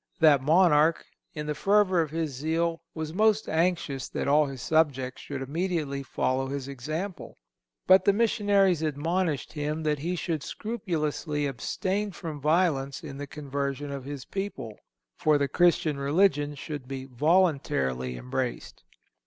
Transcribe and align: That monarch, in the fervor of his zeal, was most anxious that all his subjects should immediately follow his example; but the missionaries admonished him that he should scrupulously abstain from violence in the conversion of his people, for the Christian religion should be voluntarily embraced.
That 0.19 0.41
monarch, 0.41 1.05
in 1.35 1.45
the 1.45 1.53
fervor 1.53 2.01
of 2.01 2.09
his 2.09 2.31
zeal, 2.33 2.81
was 2.95 3.13
most 3.13 3.47
anxious 3.47 4.09
that 4.09 4.27
all 4.27 4.47
his 4.47 4.59
subjects 4.59 5.21
should 5.21 5.43
immediately 5.43 6.01
follow 6.01 6.47
his 6.47 6.67
example; 6.67 7.37
but 7.85 8.03
the 8.05 8.11
missionaries 8.11 8.81
admonished 8.81 9.53
him 9.53 9.83
that 9.83 9.99
he 9.99 10.15
should 10.15 10.41
scrupulously 10.41 11.45
abstain 11.45 12.09
from 12.13 12.41
violence 12.41 13.03
in 13.03 13.19
the 13.19 13.27
conversion 13.27 13.91
of 13.91 14.05
his 14.05 14.25
people, 14.25 14.75
for 15.17 15.37
the 15.37 15.47
Christian 15.47 15.99
religion 15.99 16.55
should 16.55 16.87
be 16.87 17.05
voluntarily 17.05 18.17
embraced. 18.17 18.83